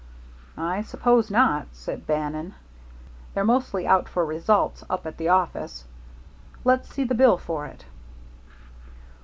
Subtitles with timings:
[0.57, 2.55] "I suppose not," said Bannon.
[3.35, 5.85] "They're mostly out for results up at the office.
[6.65, 7.85] Let's see the bill for it."